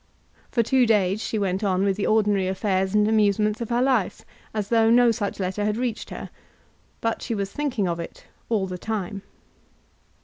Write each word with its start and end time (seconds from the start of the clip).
For 0.49 0.63
two 0.63 0.87
days 0.87 1.21
she 1.21 1.37
went 1.37 1.63
on 1.63 1.83
with 1.83 1.95
the 1.95 2.07
ordinary 2.07 2.47
affairs 2.47 2.95
and 2.95 3.07
amusements 3.07 3.61
of 3.61 3.69
her 3.69 3.83
life, 3.83 4.25
as 4.51 4.69
though 4.69 4.89
no 4.89 5.11
such 5.11 5.39
letter 5.39 5.63
had 5.63 5.77
reached 5.77 6.09
her; 6.09 6.31
but 7.01 7.21
she 7.21 7.35
was 7.35 7.51
thinking 7.53 7.87
of 7.87 7.99
it 7.99 8.25
all 8.49 8.65
the 8.65 8.79
time. 8.79 9.21